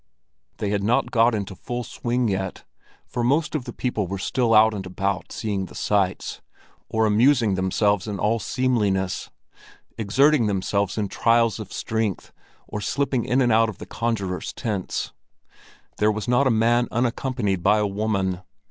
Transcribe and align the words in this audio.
Things 0.57 0.71
had 0.71 0.81
not 0.83 1.11
got 1.11 1.35
into 1.35 1.53
full 1.55 1.83
swing 1.83 2.27
yet, 2.27 2.63
for 3.05 3.23
most 3.23 3.53
of 3.53 3.65
the 3.65 3.71
people 3.71 4.07
were 4.07 4.17
still 4.17 4.51
out 4.51 4.73
and 4.73 4.83
about 4.87 5.31
seeing 5.31 5.65
the 5.67 5.75
sights, 5.75 6.41
or 6.89 7.05
amusing 7.05 7.53
themselves 7.53 8.07
in 8.07 8.17
all 8.17 8.39
seemliness, 8.39 9.29
exerting 9.99 10.47
themselves 10.47 10.97
in 10.97 11.07
trials 11.07 11.59
of 11.59 11.71
strength 11.71 12.33
or 12.67 12.81
slipping 12.81 13.25
in 13.25 13.41
and 13.41 13.51
out 13.51 13.69
of 13.69 13.77
the 13.77 13.85
conjurers' 13.85 14.53
tents. 14.53 15.13
There 15.99 16.11
was 16.11 16.27
not 16.27 16.47
a 16.47 16.49
man 16.49 16.87
unaccompanied 16.91 17.61
by 17.61 17.77
a 17.77 17.85
woman. 17.85 18.41